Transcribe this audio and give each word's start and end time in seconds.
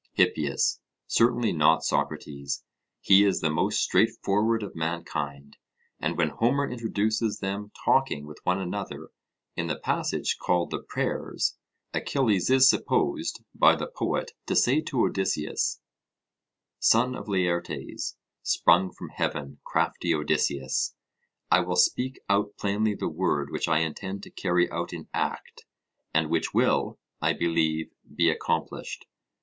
HIPPIAS: 0.13 0.79
Certainly 1.05 1.51
not, 1.53 1.83
Socrates; 1.83 2.63
he 3.01 3.23
is 3.23 3.39
the 3.41 3.51
most 3.51 3.79
straight 3.79 4.09
forward 4.23 4.63
of 4.63 4.75
mankind, 4.75 5.57
and 5.99 6.17
when 6.17 6.29
Homer 6.29 6.67
introduces 6.67 7.37
them 7.37 7.71
talking 7.85 8.25
with 8.25 8.39
one 8.43 8.59
another 8.59 9.09
in 9.55 9.67
the 9.67 9.77
passage 9.77 10.39
called 10.41 10.71
the 10.71 10.81
Prayers, 10.81 11.55
Achilles 11.93 12.49
is 12.49 12.67
supposed 12.67 13.43
by 13.53 13.75
the 13.75 13.85
poet 13.85 14.31
to 14.47 14.55
say 14.55 14.81
to 14.81 15.05
Odysseus: 15.05 15.79
'Son 16.79 17.13
of 17.15 17.27
Laertes, 17.29 18.17
sprung 18.41 18.91
from 18.91 19.09
heaven, 19.09 19.59
crafty 19.63 20.15
Odysseus, 20.15 20.95
I 21.51 21.59
will 21.59 21.75
speak 21.75 22.19
out 22.27 22.57
plainly 22.57 22.95
the 22.95 23.07
word 23.07 23.51
which 23.51 23.67
I 23.67 23.81
intend 23.81 24.23
to 24.23 24.31
carry 24.31 24.67
out 24.71 24.93
in 24.93 25.09
act, 25.13 25.65
and 26.11 26.31
which 26.31 26.55
will, 26.55 26.97
I 27.21 27.33
believe, 27.33 27.91
be 28.11 28.31
accomplished. 28.31 29.05